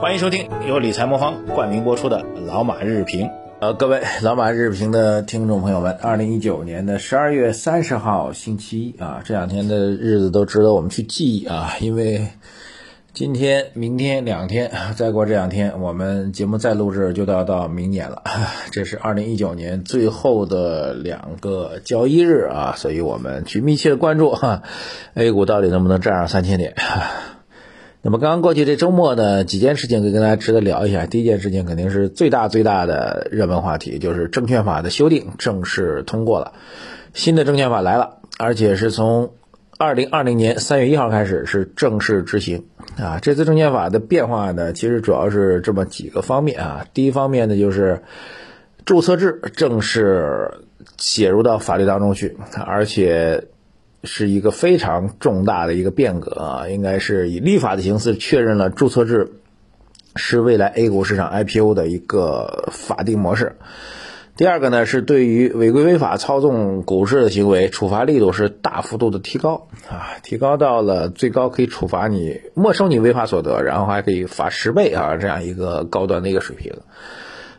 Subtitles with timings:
[0.00, 3.26] 欢迎收听由理财魔方冠名播出的《老马日评》。
[3.60, 12.28] 呃，各位老马日评的听众朋友们，二零一九年的十二月三十号星期一啊，这两天的日子都值得我们去记忆啊，因为
[13.12, 18.22] 今天、明天两天，再过这两天，我们节目再录制就要到明年了。
[18.72, 24.62] 这是二零一九年最后的两个交易日啊，所以我们去密切的关注哈
[25.14, 26.74] ，A 股到底能不能站上三千点。
[28.06, 31.06] 那么刚刚过去这周末呢，几件事情可以跟大家值得聊一下。
[31.06, 36.52] 第一件事情肯定是最大最大的热门话题，就是证券法的修订正式通过了，
[37.14, 39.32] 新的证券法来了，而且是从
[39.76, 43.18] 二零二零年三月一号开始是正式执行啊。
[43.20, 46.86] 这次证券法的变化呢，其实主要是这么几个方面啊。
[46.94, 48.02] 第一方面呢，就是
[48.84, 50.52] 注册制正式
[50.96, 53.48] 写入到法律当中去，而且。
[54.04, 59.32] 是一个非常重大的一个变革啊，应该是以立法的形式确认了注册制
[60.14, 63.56] 是未来 A 股市场 IPO 的一个法定模式。
[64.36, 76.74] 第二个呢，是对于违规违法操纵股市的行为，处罚力度是大幅度的提高啊，提高到了最高可以处罚你没收你违法所得，然后还可以罚十倍啊，这样一个高端的一个水平。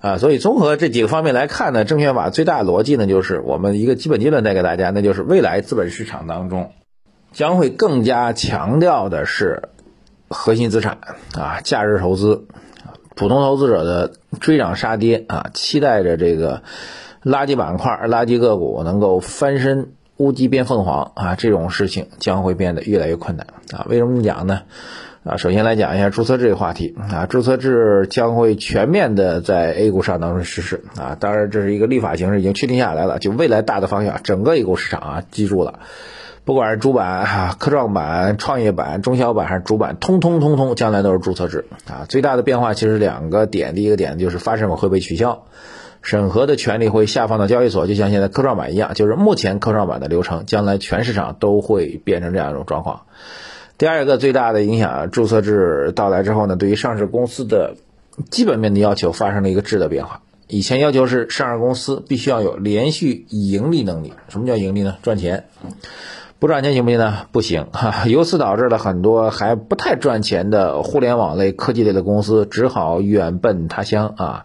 [0.00, 6.72] 啊，所以综合这几个方面来看呢，证券法最大逻辑呢，就是我们一个基本结论带给大家，那就是未来资本市场当中
[7.32, 9.68] 将会更加强调的是
[10.28, 10.98] 核心资产
[11.36, 12.46] 啊，价值投资，
[13.14, 16.62] 普通投资者的追涨杀跌啊，期待着这个
[17.22, 23.86] 垃圾板块、垃圾个股能够翻身乌鸡变凤凰啊，这种事情将会变得越来越困难啊。
[23.88, 24.62] 为什么讲呢？
[25.22, 35.80] 啊，首先来讲一下注册制的话题啊，注册制将会全面的在 A 股市场当中实施啊，当然这是一个立法形式已经确定下来了，就未来大的方向，整个 A 股市场啊，记住了，
[36.46, 42.06] 不管是主板、科创板、创业板、中小板还是主板，通通通通将来都是注册制啊。
[42.08, 45.44] 最大的变化其实两个点，第一个点就是发审委会被取消，
[46.00, 53.02] 审核的权利会下放到交易所，就像现在科创板一样，就是目前科创板的流程，将来全市场都会变成这样一种状况。
[53.80, 57.76] 第二个最大的影响，注册制到来之后呢，对于上市公司的
[58.28, 60.20] 基本面的要求发生了一个质的变化。
[60.48, 64.12] 以前要求是上市公司必须要有连续盈利能力。
[64.28, 64.96] 什么叫盈利呢？
[65.02, 65.46] 赚钱，
[66.38, 67.26] 不赚钱行不行呢？
[67.32, 68.06] 不行哈。
[68.06, 74.44] 由此导致了很多还不太赚钱的互联网类、科技类的公司只好远奔他乡啊。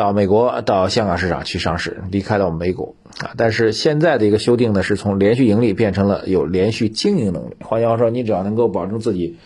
[0.00, 3.32] 到美国、到香港市场去上市，离开了我们美股啊。
[3.36, 7.56] 但是现在的一个修订呢，是从连续盈利变成了有连续经营能力。
[7.60, 9.36] 换句话说，你只要能够保证自己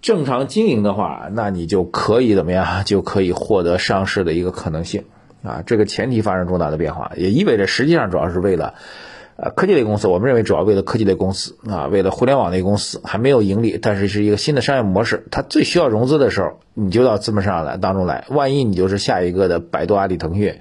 [0.00, 2.84] 正常经营的话，那你就可以怎么样？
[2.86, 5.04] 就可以获得上市的一个可能性
[5.42, 5.62] 啊。
[5.66, 8.72] 这个前提发生重大的变化，也意味着实际上主要是为了。
[9.38, 18.24] 呃，科技类公司，我们认为主要为了科技类公司啊，为了互联网类公司还没有盈利，但是是一个新的商业模式，它最需要融资的时候，你就到资本市场来当中来。
[18.30, 20.60] 万一你就是下一个的百度、阿里、腾讯，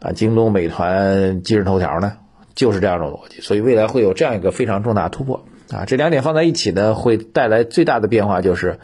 [0.00, 2.14] 啊，京东、美团、今日头条呢？
[2.54, 3.40] 就是这样的逻辑。
[3.42, 5.84] 所以未来会有这样一个非常重大突破啊！
[5.84, 8.80] 这两点放在一起呢，会带来最大的变化，就是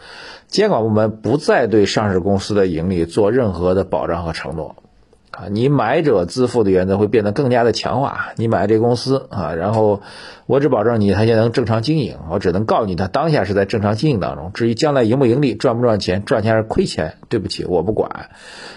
[0.49, 4.77] 监管部门不再对上市公司的盈利做任何的保障和承诺。
[5.35, 8.29] 啊，你买者自负的原则会变得更加的强化。
[8.37, 10.01] 你买这公司啊，然后
[10.47, 14.53] 我只保证你它现在能正常经营，我只能告诉你它当下是在正常经营当中。
[14.55, 18.31] 至于将来盈不盈利、赚不赚钱、赚钱还是亏钱，对不起，我不管。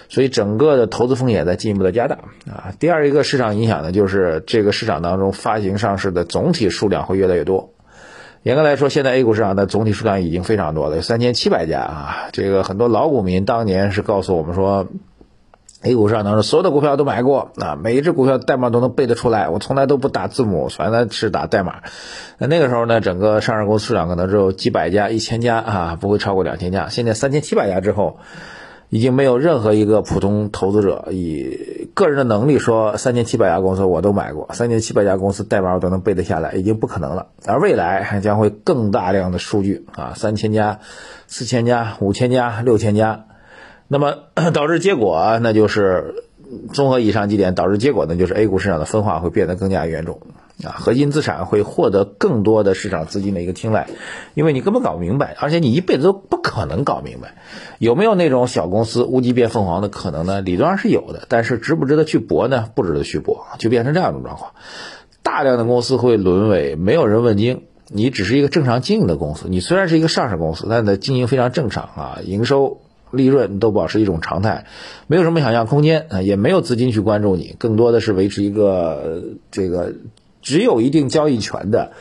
[0.08, 2.16] 所以整个的投资风险在进一步的加大
[2.50, 2.74] 啊。
[2.80, 7.70] 第二一个市场影响呢，就是这个市场当中发行上市的总体数量会越来越多。
[8.42, 12.28] 严格来说，现在 A 股市场的总体数量已经非常多了，有三千七百家啊。
[12.32, 14.88] 这个很多老股民当年是告诉我们说。
[15.80, 19.48] A 股上当中，所有的股票都买过啊，每一只股票代码都能背得出来。
[19.48, 21.82] 我从来都不打字母，全都是打代码。
[22.38, 26.88] 那那个时候呢，整个上市公司市场可能只有几百家、一千家啊，不会超过两千家。
[26.88, 28.18] 现在三千七百家之后，
[28.88, 37.28] 已经没有任何一个普通投资者以个人的能力说三千七百家公司我都买过，三千七百家公司代码我都能背得下来，已经不可能了。
[37.46, 40.80] 而未来将会更大量的数据啊，三千家、
[41.28, 43.26] 四千家、五千家、六千家。
[43.88, 44.14] 那么
[44.52, 46.22] 导致结果，那就是
[46.72, 50.20] 综合以上几点导致结果呢，就是 A 股市场的分化会变得更加严重
[50.64, 53.88] 啊，核心资产会获得更多的市场资金的一个青睐，
[54.34, 57.34] 因为你根本搞不明白，而且你一辈子都不可能搞明白，
[57.78, 60.40] 有没有那种小公司乌鸡变凤凰的可能呢？
[60.40, 62.68] 理论上是有的，但是值不值得去搏呢？
[62.74, 64.52] 不值得去搏，就变成这样一种状况，
[65.22, 72.80] 大量的公司会沦为没有人问津，你只是一个正常经营的公司，你虽然是一个上市公司，但的经营非常正常啊，营收。
[73.10, 74.66] 利润都保持一种常态，
[75.06, 79.94] 没有什么想象空间啊，也没有资金去关注你，更多的是维持一个这个
[80.42, 81.92] 只有一定交易权的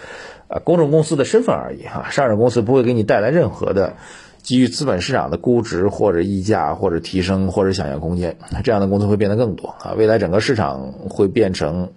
[0.48, 2.10] 呃公众公司的身份而已哈。
[2.10, 3.94] 上市公司不会给你带来任何的
[4.42, 9.94] 基于资本市场的估值或者溢价或者提升或者想象空间，这样的公司会变得更多啊。
[9.98, 11.90] 未来整个市场会变成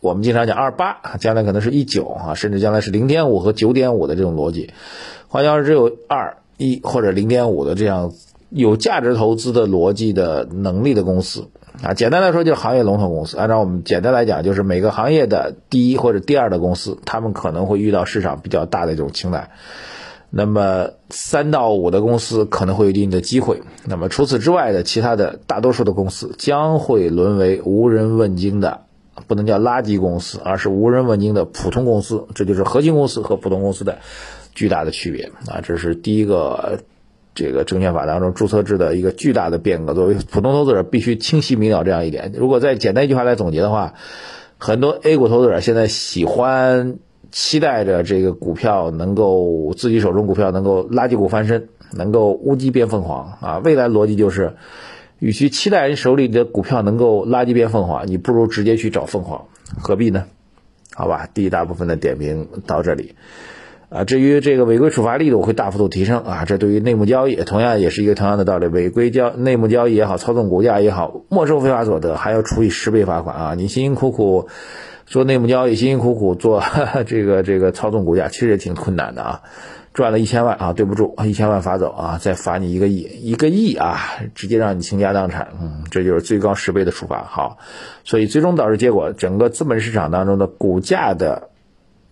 [0.00, 4.72] 我们经常讲二八，将来可能是一九啊，甚至将来是零点五和九点五的这种逻辑。
[5.28, 8.12] 换句话说，只有二一或者零点五的这样
[8.54, 11.48] 有价值投资的逻辑的能力的公司
[11.82, 13.36] 啊，简单来说就是行业龙头公司。
[13.36, 19.50] 按照我们简单来讲，就是每个行业的第一或者第二的公司，他们可能会遇到市场比较大的这种青睐。
[20.30, 28.82] 那么三到五的公司可能会有一定的机会，那么除此之外的其他的大多数的公司将会沦为无人问津的，
[29.26, 32.26] 不能叫垃圾公司，而是无人问津的普通公司。
[32.36, 33.98] 这就是核心公司和普通公司的
[34.54, 35.60] 巨大的区别啊！
[35.60, 36.78] 这是第一个
[37.34, 39.94] 这个证券法当中注册制的一个巨大的变革。
[39.94, 42.32] 作为普通投资者，必须清晰明了这样一点。
[42.34, 43.94] 如果再简单一句话来总结的话，
[44.58, 46.98] 很多 A 股投资者现在喜欢。
[47.30, 53.58] 期待着这个股票能够自己手中股票能够垃圾股翻身，能够乌鸡变凤凰啊！
[53.58, 54.54] 未来逻辑就是，
[55.18, 59.46] 与其期待人手里的股票能够垃圾变凤凰，你不如直接去找凤凰，
[59.80, 60.26] 何必呢？
[60.94, 63.16] 好吧，第一大部分的点评到这里
[63.94, 64.04] 啊。
[64.04, 73.54] 至于这个违规处罚力度会大幅度提升啊，这对于内幕交易同样也是一个同样的道理，违规交内幕交易也好，操纵股价也好，没收非法所得还要处以十倍罚款啊！
[73.54, 74.48] 你辛辛苦苦。
[75.06, 76.62] 做内幕交易，辛辛苦苦做
[77.06, 79.42] 这个这个操纵股价，其实也挺困难的啊！
[79.92, 83.98] 赚了一千万啊，对不住，一千万罚走啊，再罚你一个亿，一个亿啊，
[84.34, 87.22] 直接让你倾家荡产，嗯，这就是最高十倍的处罚。
[87.22, 87.58] 好，
[88.02, 91.50] 所以最终导致结果，整个资本市场当中的股价的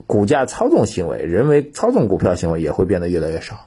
[0.07, 3.67] 股价操纵行为，人为操纵股票行为也会变得越来越少。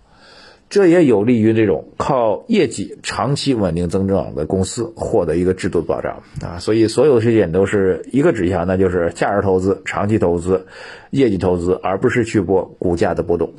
[0.68, 10.66] 这也有利于这种靠业绩长期稳定增长的公司获得一个制度保障啊，所以所有的事情都是一个指向，那就是价值投资、长期投资、
[11.12, 13.54] 业绩投资，而不是去搏股价的波动。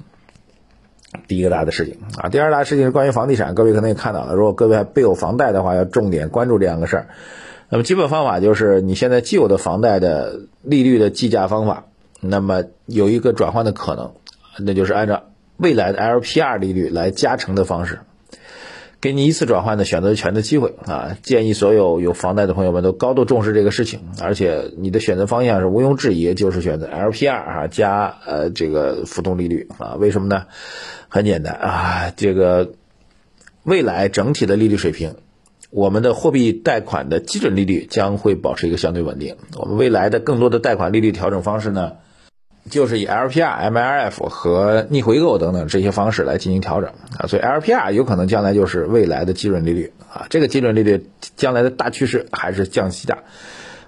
[1.29, 7.07] 第一个大的事情啊，第二大事情是关于房地产，各位可能也看到了，如果各位还备有房贷的话，要重点关注这两个事儿。
[7.69, 11.87] 那么基本方法就是你现在既有的房贷的利率的计价方法，
[12.29, 14.13] 那么有一个转换的可能，
[14.59, 15.25] 那就是按照。
[15.59, 18.01] 未来的 LPR 利率来加成的方式，
[19.01, 21.17] 给你一次转换的选择权的机会啊！
[21.23, 29.95] 建议所有有房贷的朋友们都高度重视这个事情，而且你的选择方向是毋庸置疑，就是选择 LPR 啊加呃这个浮动利率啊。
[29.95, 30.45] 为什么呢？
[31.09, 32.73] 很简单啊，这个
[33.63, 35.15] 未来整体的利率水平，
[35.71, 39.37] 我们的货币贷款的基准利率将会保持一个相对稳定。
[39.57, 41.93] 我们未来的更多的贷款利率调整方式呢？
[42.69, 53.19] 就是以 LPR、MLF 和逆回购等等这些方式来进行调整啊，所以 LPR 有可能将来就是未来的基准利率啊，这个基准利率将来的大趋势还是降息的。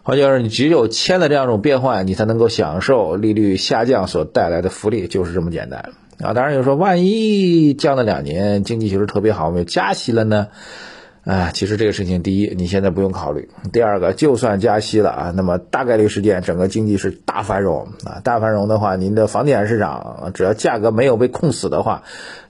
[0.02, 5.90] 换句话说，你只有签了这样一种变换，你才能够享受利率下降所带来的福利，就是这么简单
[6.20, 6.32] 啊。
[6.32, 10.48] 当然有说，万一降了两年，经济形势特别好，我们加息了呢？
[11.28, 18.22] 啊，其实这个事情，第一，你现在不用考虑；第二个，就算加息了啊，那么大概率事件，整个经济是大繁荣啊。
[18.24, 22.02] 大繁荣的话，您的房地产市场只要价格没有被控死的话，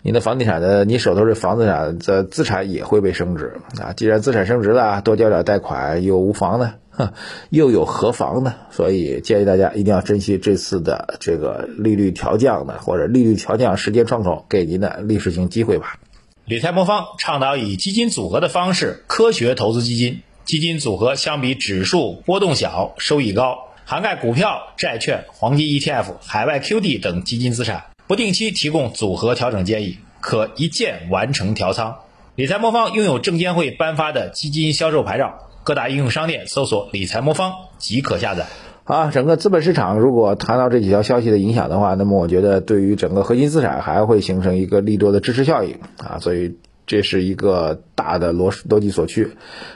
[0.02, 3.94] 您的房地产的，你手头的房地产的资产也会被升值啊。
[3.96, 7.10] 既然资产升值了，多交点贷款又无妨呢，哼
[7.50, 8.54] 又有何妨呢？
[8.70, 15.98] 所以建议大家一定要珍惜这次的这个利率调降的或者利率调降时间窗口给您的历史性机会吧。
[16.49, 31.99] 理财魔方倡导以基金组合的方式科学投资基金，基金组合相比指数波动小，收益高，涵盖股票、债券、黄金 ETF、海外 QD 等基金资产，不定期提供组合调整建议，可一键完成调仓。
[32.35, 38.47] 理财魔方拥有证监会颁发的基金销售牌照，各大应用商店搜索“理财魔方”即可下载。
[38.88, 49.33] 啊，整个资本市场如果谈到这几条消息的影响的话，那么我觉得对于整个核心资产还会形成一个利多的支持效应啊，所以这是一个大的逻逻辑所趋。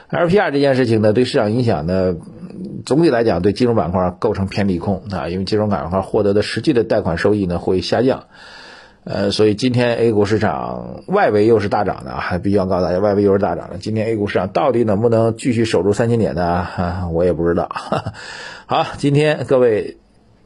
[0.09, 2.15] LPR 这件事情呢，对市场影响呢，
[2.87, 8.23] 总体来讲对金融板块构成偏利空啊，因为金融板块获得的实际的贷款收益呢会下降。
[9.05, 13.77] 呃，所以今天 A 股市场外围又是大涨的，还必须要告诉大家，外围又是大涨的。
[13.77, 16.67] 今天 A 股市场到底能不能继续守住三千点呢？
[17.11, 17.69] 我也不知道。
[18.65, 19.97] 好，今天各位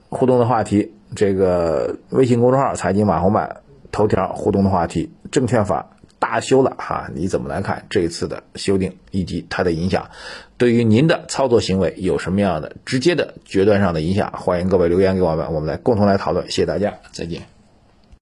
[0.09, 3.57] 互动的话题，这个微信公众号“财经马红版”
[3.91, 10.09] 头条互动的话题，证券法大修了哈，你怎么来看这一次的修订以及它的影响？
[10.57, 14.33] 对于您的操作行为有什么样的直接的决断上的影响？
[14.35, 16.45] 欢迎各位留言给我们，我们来共同来讨论。
[16.45, 17.56] 谢谢大家，再见。